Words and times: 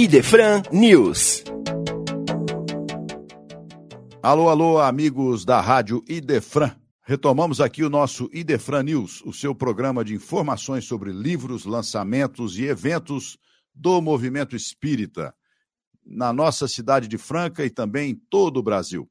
Idefran 0.00 0.62
News. 0.70 1.42
Alô, 4.22 4.48
alô, 4.48 4.78
amigos 4.78 5.44
da 5.44 5.60
Rádio 5.60 6.04
Idefran. 6.08 6.70
Retomamos 7.02 7.60
aqui 7.60 7.82
o 7.82 7.90
nosso 7.90 8.30
Idefran 8.32 8.84
News, 8.84 9.20
o 9.22 9.32
seu 9.32 9.56
programa 9.56 10.04
de 10.04 10.14
informações 10.14 10.84
sobre 10.84 11.10
livros, 11.10 11.64
lançamentos 11.64 12.56
e 12.60 12.66
eventos 12.66 13.36
do 13.74 14.00
movimento 14.00 14.54
espírita 14.54 15.34
na 16.06 16.32
nossa 16.32 16.68
cidade 16.68 17.08
de 17.08 17.18
Franca 17.18 17.64
e 17.64 17.70
também 17.70 18.12
em 18.12 18.14
todo 18.30 18.58
o 18.58 18.62
Brasil. 18.62 19.10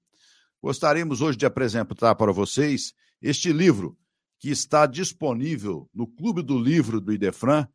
Gostaríamos 0.64 1.20
hoje 1.20 1.38
de 1.38 1.46
apresentar 1.46 2.16
para 2.16 2.32
vocês 2.32 2.94
este 3.22 3.52
livro 3.52 3.98
que 4.40 4.50
está 4.50 4.86
disponível 4.86 5.90
no 5.94 6.08
Clube 6.08 6.42
do 6.42 6.58
Livro 6.58 7.02
do 7.02 7.12
Idefran, 7.12 7.68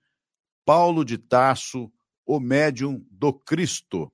Paulo 0.64 1.04
de 1.04 1.18
Tarso, 1.18 1.92
O 2.24 2.40
Médium 2.40 3.04
do 3.10 3.32
Cristo, 3.32 4.12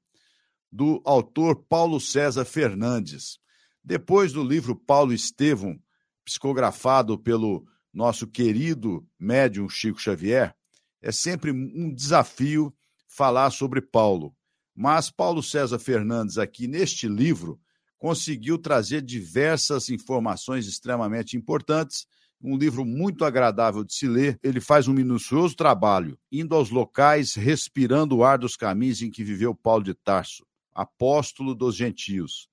do 0.71 1.01
autor 1.05 1.57
Paulo 1.69 2.01
César 2.01 2.45
Fernandes. 2.45 3.39
Depois 3.83 4.33
do 4.33 4.43
livro 4.43 4.77
Paulo 4.77 5.13
Estevão, 5.13 5.79
psicografado 6.25 7.19
pelo 7.19 7.67
nosso 7.93 8.27
querido 8.27 9.07
médium 9.19 9.69
Chico 9.69 9.99
Xavier, 9.99 10.55
é 11.01 11.11
sempre 11.11 11.51
um 11.51 11.93
desafio 11.95 12.75
falar 13.07 13.51
sobre 13.51 13.81
Paulo. 13.81 14.35
Mas 14.75 15.11
Paulo 15.11 15.43
César 15.43 15.79
Fernandes, 15.79 16.39
aqui 16.39 16.69
neste 16.69 17.09
livro, 17.09 17.61
conseguiu 17.99 18.59
trazer 18.59 19.03
diversas 19.03 19.89
informações 19.89 20.67
extremamente 20.67 21.37
importantes 21.37 22.07
um 22.41 22.57
livro 22.57 22.85
muito 22.85 23.25
agradável 23.25 23.83
de 23.85 23.93
se 23.93 24.07
ler. 24.07 24.39
Ele 24.43 24.61
faz 24.61 24.87
um 24.87 24.93
minucioso 24.93 25.57
trabalho, 25.57 26.19
indo 26.31 26.55
aos 26.55 26.71
locais, 26.71 27.35
respirando 27.35 28.17
o 28.17 28.25
ar 28.25 28.39
dos 28.39 28.57
caminhos 28.57 29.03
em 29.03 29.11
que 29.11 29.25
viveu 29.25 29.55
Paulo 29.55 29.85
de 29.85 29.95
Tarso, 29.95 30.47
apóstolo 30.73 31.55
dos 31.55 31.75
gentios, 31.75 32.49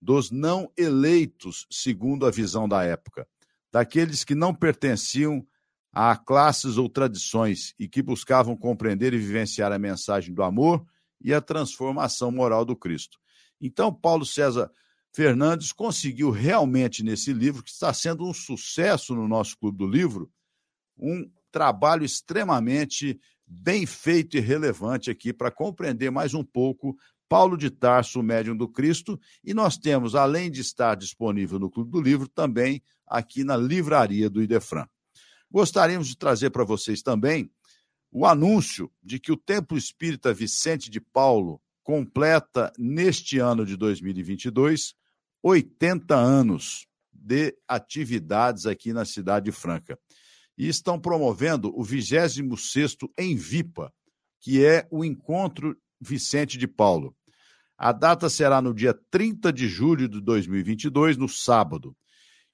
dos 0.00 0.30
não 0.30 0.70
eleitos, 0.76 1.66
segundo 1.70 2.26
a 2.26 2.30
visão 2.30 2.68
da 2.68 2.84
época, 2.84 3.26
daqueles 3.72 4.22
que 4.22 4.34
não 4.34 4.54
pertenciam 4.54 5.46
a 5.90 6.16
classes 6.16 6.76
ou 6.76 6.88
tradições 6.88 7.72
e 7.78 7.88
que 7.88 8.02
buscavam 8.02 8.56
compreender 8.56 9.14
e 9.14 9.18
vivenciar 9.18 9.72
a 9.72 9.78
mensagem 9.78 10.34
do 10.34 10.42
amor 10.42 10.84
e 11.20 11.32
a 11.32 11.40
transformação 11.40 12.30
moral 12.30 12.64
do 12.64 12.76
Cristo. 12.76 13.18
Então, 13.60 13.94
Paulo 13.94 14.26
César 14.26 14.70
Fernandes 15.14 15.70
conseguiu 15.70 16.30
realmente 16.30 17.04
nesse 17.04 17.32
livro, 17.32 17.62
que 17.62 17.70
está 17.70 17.94
sendo 17.94 18.28
um 18.28 18.34
sucesso 18.34 19.14
no 19.14 19.28
nosso 19.28 19.56
Clube 19.56 19.78
do 19.78 19.86
Livro, 19.86 20.28
um 20.98 21.30
trabalho 21.52 22.04
extremamente 22.04 23.20
bem 23.46 23.86
feito 23.86 24.36
e 24.36 24.40
relevante 24.40 25.12
aqui 25.12 25.32
para 25.32 25.52
compreender 25.52 26.10
mais 26.10 26.34
um 26.34 26.42
pouco 26.42 26.96
Paulo 27.28 27.56
de 27.56 27.70
Tarso, 27.70 28.20
médium 28.24 28.56
do 28.56 28.68
Cristo, 28.68 29.18
e 29.44 29.54
nós 29.54 29.78
temos, 29.78 30.16
além 30.16 30.50
de 30.50 30.60
estar 30.60 30.96
disponível 30.96 31.60
no 31.60 31.70
Clube 31.70 31.92
do 31.92 32.00
Livro, 32.00 32.26
também 32.26 32.82
aqui 33.06 33.44
na 33.44 33.56
livraria 33.56 34.28
do 34.28 34.42
Idefran. 34.42 34.84
Gostaríamos 35.48 36.08
de 36.08 36.18
trazer 36.18 36.50
para 36.50 36.64
vocês 36.64 37.02
também 37.02 37.48
o 38.10 38.26
anúncio 38.26 38.90
de 39.00 39.20
que 39.20 39.30
o 39.30 39.36
Templo 39.36 39.78
Espírita 39.78 40.34
Vicente 40.34 40.90
de 40.90 41.00
Paulo 41.00 41.62
completa 41.84 42.72
neste 42.76 43.38
ano 43.38 43.64
de 43.64 43.76
2022 43.76 44.96
80 45.44 46.16
anos 46.16 46.86
de 47.12 47.54
atividades 47.68 48.64
aqui 48.64 48.94
na 48.94 49.04
cidade 49.04 49.44
de 49.44 49.52
Franca. 49.52 49.98
E 50.56 50.66
estão 50.66 50.98
promovendo 50.98 51.68
o 51.78 51.82
26º 51.82 53.10
Envipa, 53.18 53.92
que 54.40 54.64
é 54.64 54.88
o 54.90 55.04
Encontro 55.04 55.76
Vicente 56.00 56.56
de 56.56 56.66
Paulo. 56.66 57.14
A 57.76 57.92
data 57.92 58.30
será 58.30 58.62
no 58.62 58.72
dia 58.72 58.94
30 59.10 59.52
de 59.52 59.68
julho 59.68 60.08
de 60.08 60.20
2022, 60.20 61.18
no 61.18 61.28
sábado. 61.28 61.94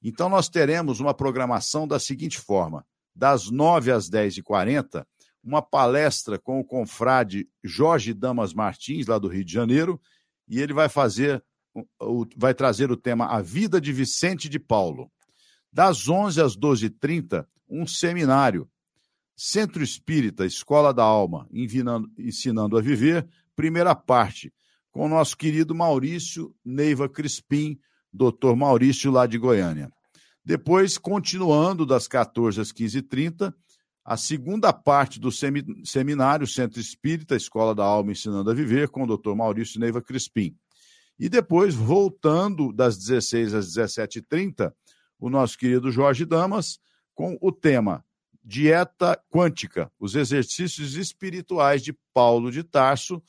Então, 0.02 0.28
nós 0.28 0.48
teremos 0.48 0.98
uma 0.98 1.14
programação 1.14 1.86
da 1.86 2.00
seguinte 2.00 2.38
forma: 2.38 2.84
das 3.14 3.50
9 3.50 3.92
às 3.92 4.10
10h40, 4.10 5.04
uma 5.44 5.62
palestra 5.62 6.38
com 6.38 6.58
o 6.58 6.64
confrade 6.64 7.48
Jorge 7.62 8.14
Damas 8.14 8.52
Martins, 8.52 9.06
lá 9.06 9.18
do 9.18 9.28
Rio 9.28 9.44
de 9.44 9.52
Janeiro, 9.52 10.00
e 10.48 10.58
ele 10.58 10.72
vai 10.72 10.88
fazer 10.88 11.44
vai 12.36 12.54
trazer 12.54 12.90
o 12.90 12.96
tema 12.96 13.26
A 13.26 13.40
Vida 13.40 13.80
de 13.80 13.92
Vicente 13.92 14.48
de 14.48 14.58
Paulo. 14.58 15.10
Das 15.72 16.08
11 16.08 16.40
às 16.40 16.56
12h30, 16.56 17.46
um 17.68 17.86
seminário. 17.86 18.68
Centro 19.36 19.82
Espírita, 19.82 20.44
Escola 20.44 20.92
da 20.92 21.02
Alma, 21.02 21.48
ensinando 21.50 22.76
a 22.76 22.80
viver, 22.82 23.26
primeira 23.56 23.94
parte, 23.94 24.52
com 24.90 25.06
o 25.06 25.08
nosso 25.08 25.36
querido 25.36 25.74
Maurício 25.74 26.54
Neiva 26.62 27.08
Crispim, 27.08 27.78
doutor 28.12 28.54
Maurício, 28.54 29.10
lá 29.10 29.26
de 29.26 29.38
Goiânia. 29.38 29.90
Depois, 30.44 30.98
continuando 30.98 31.86
das 31.86 32.06
14 32.08 32.60
às 32.60 32.72
15h30, 32.72 33.54
a 34.04 34.16
segunda 34.16 34.72
parte 34.72 35.20
do 35.20 35.30
seminário 35.30 36.46
Centro 36.46 36.80
Espírita, 36.80 37.36
Escola 37.36 37.74
da 37.74 37.84
Alma 37.84 38.12
Ensinando 38.12 38.50
a 38.50 38.54
Viver, 38.54 38.88
com 38.88 39.04
o 39.04 39.06
doutor 39.06 39.36
Maurício 39.36 39.78
Neiva 39.78 40.02
Crispim. 40.02 40.54
E 41.20 41.28
depois, 41.28 41.74
voltando 41.74 42.72
das 42.72 42.96
16 42.96 43.52
às 43.52 43.66
17h30, 43.76 44.72
o 45.18 45.28
nosso 45.28 45.58
querido 45.58 45.90
Jorge 45.90 46.24
Damas, 46.24 46.80
com 47.14 47.36
o 47.42 47.52
tema 47.52 48.02
Dieta 48.42 49.22
Quântica, 49.30 49.92
os 50.00 50.14
exercícios 50.14 50.94
espirituais 50.94 51.82
de 51.82 51.92
Paulo 52.14 52.50
de 52.50 52.64
Tarso, 52.64 53.22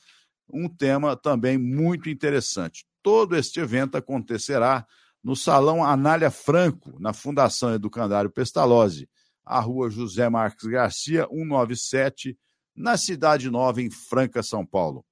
um 0.50 0.70
tema 0.70 1.14
também 1.14 1.58
muito 1.58 2.08
interessante. 2.08 2.86
Todo 3.02 3.36
este 3.36 3.60
evento 3.60 3.98
acontecerá 3.98 4.86
no 5.22 5.36
Salão 5.36 5.84
Anália 5.84 6.30
Franco, 6.30 6.98
na 6.98 7.12
Fundação 7.12 7.74
Educandário 7.74 8.30
Pestalozzi, 8.30 9.06
a 9.44 9.60
rua 9.60 9.90
José 9.90 10.30
Marques 10.30 10.66
Garcia, 10.66 11.28
197, 11.30 12.38
na 12.74 12.96
Cidade 12.96 13.50
Nova, 13.50 13.82
em 13.82 13.90
Franca, 13.90 14.42
São 14.42 14.64
Paulo. 14.64 15.04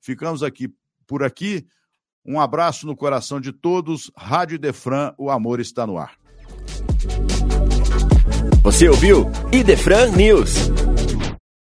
Ficamos 0.00 0.44
aqui 0.44 0.72
por 1.04 1.24
aqui. 1.24 1.66
Um 2.24 2.40
abraço 2.40 2.86
no 2.86 2.96
coração 2.96 3.40
de 3.40 3.52
todos. 3.52 4.10
Rádio 4.16 4.58
Defran, 4.58 5.12
o 5.16 5.30
amor 5.30 5.60
está 5.60 5.86
no 5.86 5.98
ar. 5.98 6.12
Você 8.62 8.88
ouviu 8.88 9.30
Idefran 9.52 10.10
News. 10.10 10.87